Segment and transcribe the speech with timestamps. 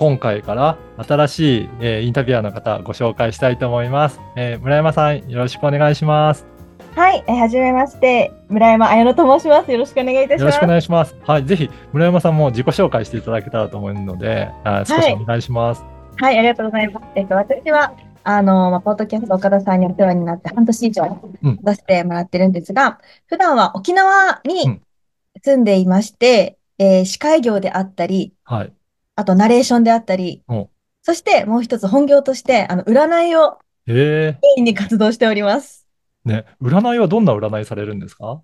[0.00, 4.18] 今回から新しい、えーインタビュアーの方ご紹介したいと思います。
[4.34, 6.46] えー村山さん、よろしくお願いします。
[6.96, 9.70] はい、えーはじめまして、村山彩乃と申します。
[9.70, 10.40] よろしくお願いいたします。
[10.40, 11.14] よろしくお願いします。
[11.26, 15.84] はい、ぜひ村山さんも自己紹介していただけたらと思うので、あー少しお願いします。
[16.16, 17.06] はい、ありがとうございます。
[17.14, 17.92] えっと、私は、
[18.24, 24.80] あの、まあ、ポッドキャスト岡田さんにお世話になって半年以上うん出してもらってるんですが、普段は沖縄うにん
[25.42, 28.72] 住んでいまして、えー司会業であったり、はい。
[29.20, 30.70] あとナレーションであったりお、
[31.02, 35.86] そしてもう一つ本業として、あの、占いをえメインに活動しております。
[36.26, 38.42] ー、ね、占いはどんな占いされるんですか？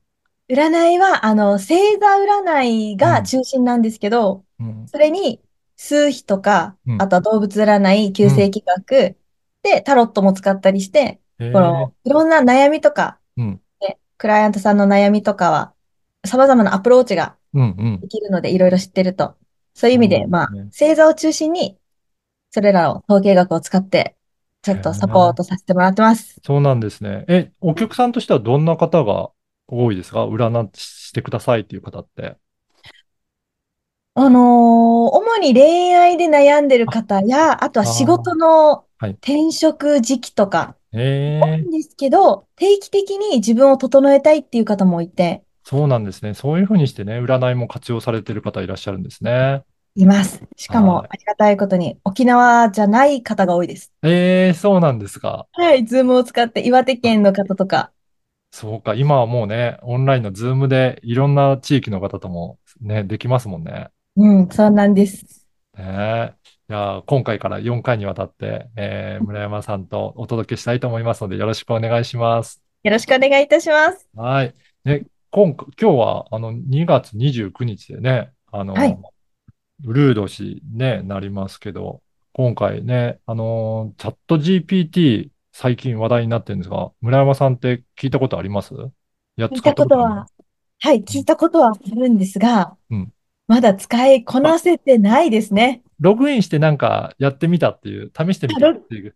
[0.50, 2.06] 占いは、あの、星座
[2.44, 4.86] 占いが中心なんですけど、うん。
[4.86, 5.40] それに、
[5.76, 9.16] 数比とかう、んあとは動物占い、旧世紀学、
[9.62, 13.60] で、タロットも使ったりして、えーこの、いろんな悩みとか、うん。
[13.80, 15.72] ねクライアントさんの悩みとかは、
[16.24, 18.08] 様々なアプローチがで。
[18.08, 19.34] きるので、いろいろ知ってると。
[19.76, 20.30] そういう意味で、うん。
[20.30, 21.76] まあね、星座を中心に、
[22.50, 24.16] それらの統計学を使って、
[24.62, 26.40] ちょっとサポートさせてもらってます。
[26.44, 27.24] そうなんですね。
[27.28, 29.30] え、お客さんとしてはどんな方が
[29.68, 30.26] 多いですか？
[30.26, 32.36] 占してくださいっていう方って。
[34.14, 39.10] あのー主に恋愛で悩んでる方や、あとは仕事のはい。
[39.10, 41.44] 転職時期とか、えー。
[41.44, 46.34] 多いんですけど、定期的に自分を整えたいっていう方もいて、そうなんですね。
[46.34, 49.64] そういうふうにしてね、占いも活用されてる方いらっしゃるんですね。
[49.96, 50.40] います。
[50.56, 53.92] しかも、はいありがたいことに、沖縄じゃない方が多いです。
[54.04, 55.48] ええそうなんですか。
[55.54, 57.90] はい、 Zoomを使って、岩手県の方とか、
[58.52, 58.94] そうか。
[58.94, 63.88] 今はもうね、オンラインの Zoomでいろんな地域の方ともね、できますもんね。
[64.16, 65.46] うん、そうなんです。
[65.76, 66.34] ねえ。
[66.68, 72.62] いや、今回から4回にわたって、えー村山さんとお届けしたいと思いますので、よろしくお願いします。
[72.82, 74.08] よろしくお願いいたします。
[74.14, 74.54] はい。
[74.84, 78.98] ね、今回、今日は、あの、2月29日でね、あの、はい
[79.84, 82.00] ウルード氏ね、なりますけど、
[82.32, 88.74] 今回ね、あの、チャット GPT 最近話題になってるんですが、村山さんって聞いたことあります？
[89.36, 90.28] やっ聞いたことは、
[90.80, 93.12] はい、聞いたことはあるんですがうん、
[93.48, 95.82] まだ使いこなせてないですね。
[96.00, 99.14] ログインしてなんかやってみたっていう、試してみたっていう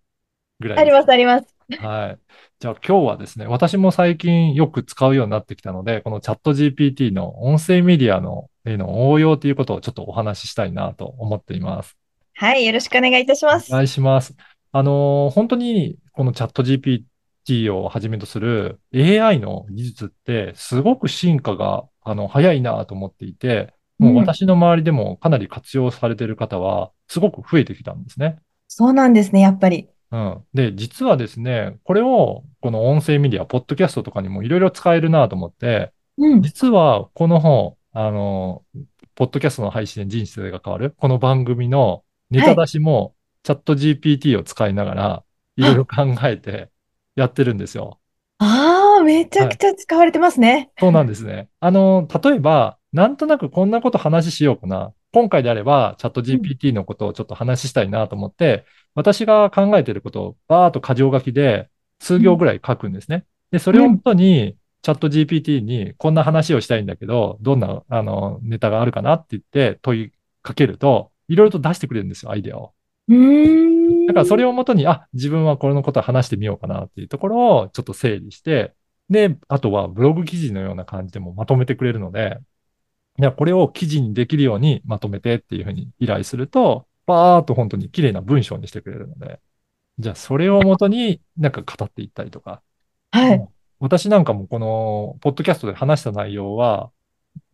[0.61, 1.57] ぐらいですあります、あります。
[1.79, 2.19] はい。
[2.61, 11.97] じゃあ今日はですね、私も最近よく使うようになってきたので、このチャット GPT の音声メディアの応用ということをちょっとお話ししたいなと思っています。
[12.35, 13.77] はい、よろしくお願いいたしますお。
[13.77, 14.35] 願いします。
[14.73, 28.37] あのー本当にこのチャット GPT をはじめとする AI の技術ってすごく進化があの早いなと思っていて、もう私の周りでもかなり活用されている方はすごく増えてきたんですね。
[28.69, 29.89] そうなんですね、やっぱり。
[30.13, 30.45] うん。
[30.55, 36.43] で、実はですね、これを、この音声メディア、ポッドキャストとかにもいろいろ使えるなと思って、うん。
[36.43, 38.65] 実はこの本、あの、
[39.15, 45.25] ポッドキャストの配信で人生が変わる、この番組のネタ出しも、チャット GPT を使いながら、
[45.57, 46.71] いろいろ考えて
[47.15, 48.01] やってるんですよ。
[48.39, 50.71] ああ、めちゃくちゃ使われてますね。
[50.79, 51.49] そうなんですね。
[51.61, 54.93] あの、例えば、なんとなくこんなこと話しようかな。
[55.13, 63.25] 今回であれば、チャット GPT のことをちょっと話したいなと思って、私が考えていることをバーっと箇条書きで数行ぐらい書くんですね。
[63.51, 70.13] で、それをもとに、チャット GPT にこんな話をしたいんだけど、どんな、あの、ネタがあるかなって言って問い
[70.43, 72.73] かけると、いろいろと出してくれるんですよ、アイデアを。
[74.07, 78.73] だからそれをもとに、あ、自分はこれのことを話してみようかなっていうところをちょっと整理して、
[79.11, 82.39] で、あとはブログ記事のような感じでもまとめてくれるので、
[83.21, 89.41] いや、これを記事にできるようにまとめてっていうふうに依頼すると、バーっと本当に綺麗な文章にしてくれるので、
[89.99, 92.63] じゃあそれをもとになんか語っていったりとか、
[93.11, 93.49] はい。
[93.79, 96.91] 私なんかもこの、ポッドキャストで話した内容は、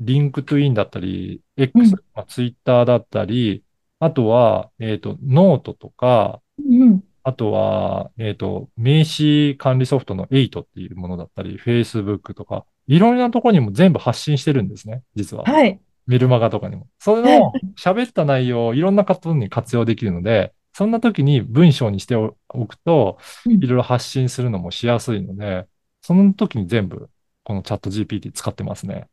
[0.00, 3.64] LinkedInだったり、X、うんまあ、ツイッターだったり、
[3.98, 7.02] あとは、えっと、ノートとか、うん。
[7.22, 15.44] あとは、えっと、名刺管理ソフトの Eightっていうものだったり、Facebook とか、いろんなところにも全部発信してるんですね、実は。
[15.44, 15.80] はい。
[16.06, 16.86] メルマガとかにも。
[16.98, 22.34] それの 喋った内容をいろんな方に活用できるので、そんな時に文章にしてお
[22.66, 25.66] くと、うんいろいろ発信するのもしやすいので、
[26.02, 27.08] その時に全部、
[27.44, 29.08] このチャット GPT 使ってますね。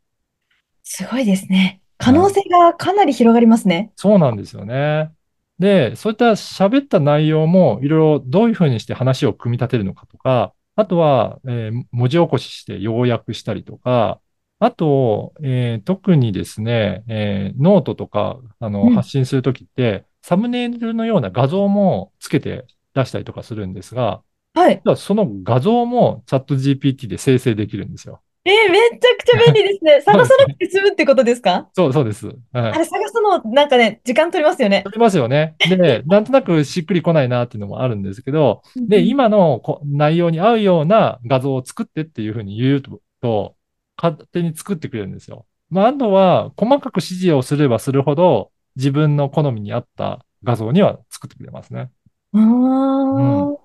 [0.82, 1.80] すごいですね。
[1.98, 3.92] 可能性がかなり広がりますね。
[3.96, 5.10] そうなんですよね。
[5.58, 14.20] で、そういった喋った内容もいろいろどういうふうにして話を組み立てるのかとか、あとは、えー文字起こしして要約したりとか、
[14.58, 24.22] あと、えー特にですね、えーノートとか、あの、うん発信するときって、サムネイルのような画像もつけて出したりとかするんですが、
[24.54, 24.84] はい。
[24.98, 28.23] その画像もチャット GPT で生成できるんですよ。
[28.46, 30.00] えーめちゃくちゃ便利ですね。
[30.04, 31.68] 探さなくて済むってことですか？
[31.72, 32.26] そう、そうです。
[32.26, 34.84] はいあれ探すの、なんかね、時間取りますよね。
[34.86, 35.56] ありますよね。
[35.58, 42.82] で、 なんとなくしっくりこないなっていうのもあるんですけど、で、今のこ内容に合うような画像を作ってっていうふうに言う
[43.22, 43.54] と、
[43.96, 45.46] 勝手に作ってくれるんですよ。
[45.70, 51.90] まあ、あとは、細かく指示をすればするほど、自分の好みに合った画像には作ってくれますね。
[52.34, 53.56] あー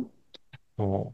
[0.77, 1.13] そ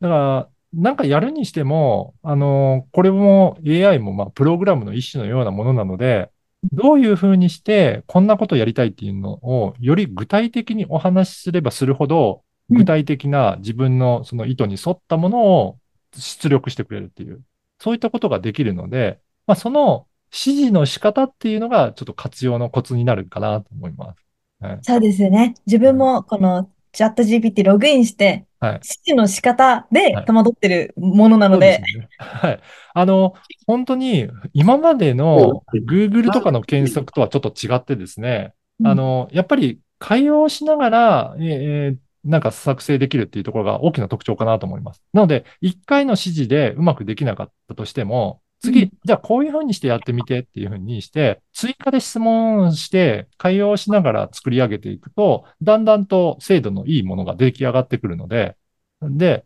[0.00, 0.04] う。
[0.04, 6.30] だから、なんかやるにしても、あの、これも AI もまあプログラムの一種のようなものなので、
[6.72, 15.78] どういうふうにしてこんなことやりたいっていうのをより具体的にお話しすればするほど、うん具体的な自分のその意図に沿ったものを
[16.16, 17.42] 出力してくれるっていう、
[17.80, 19.18] そういったことができるので、
[19.48, 24.24] まあ、その指示の仕方っていうのがちょっと活用のコツになるかなと思います。
[24.60, 24.78] はい。
[24.82, 25.54] そうですよね。
[25.66, 32.08] 自分もこのチャット GPT ログインして、はい指示の仕方ではい戸惑ってるものなのでで、すよね。
[32.18, 32.60] はい。
[32.92, 33.34] あの、
[33.66, 45.02] 本当に今までの Google とかの検索とはちょっと違ってですね、うんあの、やっぱり会話をしながら、えーえーなんか作成できるっていうところが大きな特徴かなと思います。
[45.14, 48.90] なので、一回の指示でうまくできなかったとしても、次、うん。
[49.04, 58.56] じゃあこういうふうにしてやってみてっていうふうにして、追加で質問して会話をしながら作り上げていくと、だんだんと精度のいいものが出来上がってくるので、
[59.02, 59.44] で、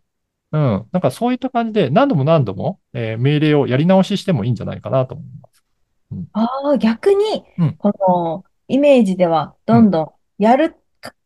[0.52, 0.60] うん、
[0.92, 5.64] なんかそういった感じで何度も何度も、えー命令をやり直ししてもいいんじゃないかなと思います。
[6.32, 10.76] ああ、逆にうん、このイメージでは、どんどんやる、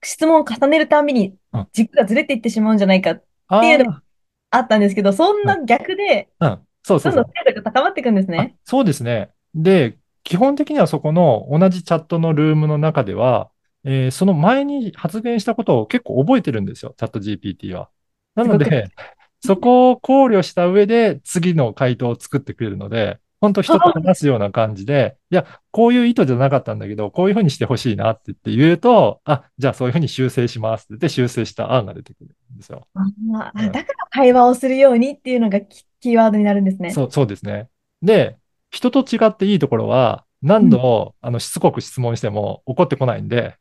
[0.02, 1.68] 質問を重ねるたびにうん。
[1.72, 4.02] 軸がずれていってしまうんじゃないかあっていうのあ
[4.50, 8.56] あったんですけど、そんな逆で、ー、うん、そうそうんそうどどん精度が高まっていくんですあね。
[8.64, 9.32] そうですね。
[9.54, 13.50] で、基本的にはそこの同じチャットのルームの中では、
[13.84, 17.90] えーその前に発言したことを結構覚えてるんですよ、チャット GPT は。
[18.34, 18.88] なので、
[19.40, 32.86] そこを考慮した上で次の回答を作ってくれるので、本当人と話すような感じで、いや、こういう意図じゃなかったんだけど、こういうふうにしてほしいなって言って言うと、あ、じゃあそういうふうに修正しますって言って修正した案が出てくるんですよ。
[32.94, 36.90] あーうんだから会話をするようにっていうのがキキーワードになるんですね。
[36.90, 37.68] そう、そうですね。
[38.02, 38.36] で、
[38.70, 43.56] 人と違っていいところは、何度、あの、しつこく質問しても怒ってこないんで、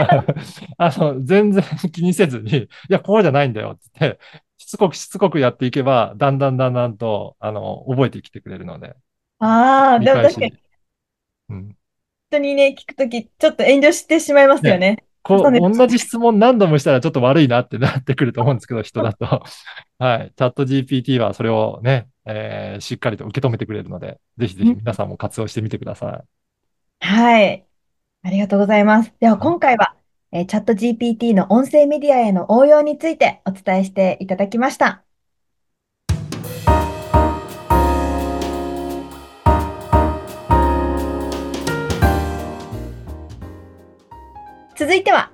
[0.78, 1.62] あの、全然
[1.92, 8.94] 気にせずに、いや、こうじゃないんだよって言って、しつこくしつこくやっていけば、だんだんだんだんと、あの、覚えてきてくれるので、
[9.38, 10.52] ああ、でも確かに
[11.48, 11.76] うん。
[12.30, 15.04] 人にね、聞くとき、ちょっと遠慮してしまいますよね。
[15.22, 19.26] こう、同じ質問何度もしたらちょっと悪いなってなってくると思うんですけど、人だと。
[19.98, 20.32] はい。
[20.34, 26.24] チャット GPT はそれをね、えーしっかりと受け止めてくれるので、ぜひぜひ皆さんも活用してみてくださ
[27.02, 27.04] い。
[27.06, 27.66] はい。
[28.22, 29.12] ありがとうございます。
[29.20, 29.94] では今回は、
[30.32, 35.02] えーチャット GPT の音声メディアへの応用についてお伝えしていただきました。
[44.76, 45.32] 続いては、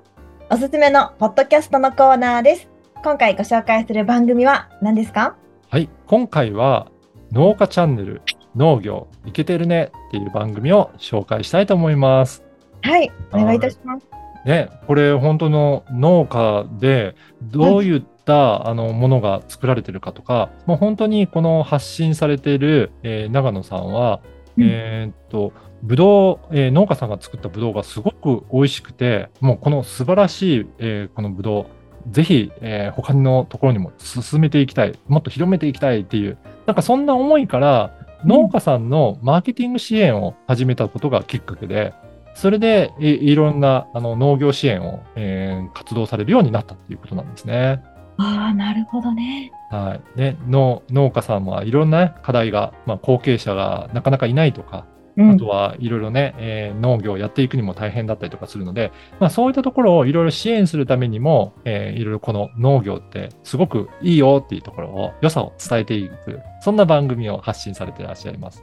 [0.50, 2.68] おすすめのポッドキャストのコーナーです。
[3.04, 5.36] 今回ご紹介する番組は何ですか？
[5.68, 5.90] はい。
[6.06, 6.90] 今回は
[7.32, 8.22] 農家チャンネル
[8.54, 12.42] 農業いけてるねっていう番組を紹介したいと思います。
[12.80, 14.06] はい、お願いいたします。
[14.46, 24.20] ね、これ本当の農家でどういったあのものが作られてるかとか、もう本当にこの発信されている、えー長野さんは、
[24.56, 24.64] うん。
[24.64, 31.66] えーっと、ぶどう、えー農家さんが作ったぶどうがすごく美味しくて、もうこの素晴らしい、えーこのぶど
[32.08, 37.92] う、ぜひ、えー他のところにも進めていきたい、もっと広めていきたいっていう、なんかそんな思いから、
[38.24, 41.94] 農家さんのマーケティング支援を始めたことがきっかけで、
[42.36, 47.82] それでいいろんなあの農業支援を、えー活動されるようになったっていうことなんですね。
[48.18, 49.52] ああ、なるほどね。
[49.70, 50.18] はい。
[50.18, 68.62] ね、農農家さんはいろんな課題が、まあ、後継者がなかなかいないとか、うんあとはいろいろね、えー農業をやっていくにも大変だったりとかするので、まあ、そういったところをいろいろ支援するためにも、えーいろいろこの農業ってすごくいいよっていうところを、良さを伝えていく、そんな番組を発信されていらっしゃいます。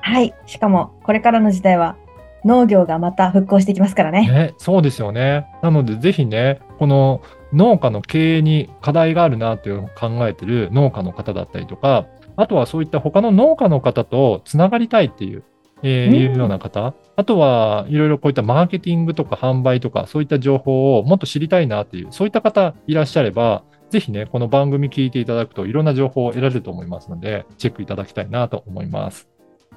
[0.00, 0.34] はい。
[0.46, 1.96] しかも、これからの時代は
[2.44, 4.28] 農業がまた復興していきますからね。
[4.30, 5.46] ね、そうですよね。
[5.62, 7.22] なので、ぜひね、この
[7.52, 15.44] 農家の経営に課題があるなっていうのを考えてる農家の方だったりとか、あとはそういった他の農家の方とつながりたいっていう、
[15.82, 29.28] えーうんいうような方、あとはいろいろこういったマーケティングとか販売とか、そういった情報をもっと知りたいなっていう、そういった方いらっしゃれば、ぜひね、この番組聞いていただくといろんな情報を得られると思いますので、チェックいただきたいなと思います。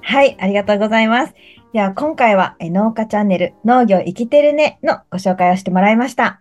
[0.02, 1.34] はい、ありがとうございます。
[1.72, 6.40] では今回はえ農家チャンネル農業生きてるねのご紹介をしてもらいました。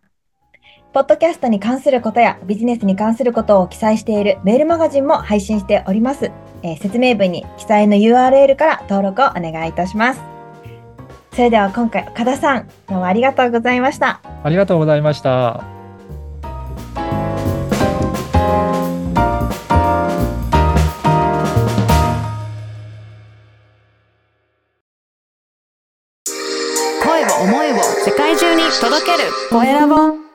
[0.93, 6.31] ポッドキャストに関することやビジネスに関することを記載しているメールマガジンも配信しております。
[6.63, 10.21] えー説明文に記載の URL から登録をお願いいたします。
[11.33, 14.21] それでは今回、岡田さん、どうもありがとうございました。
[14.43, 15.76] ありがとうございました。
[28.79, 29.31] 届ける。
[29.49, 30.26] コエラボ。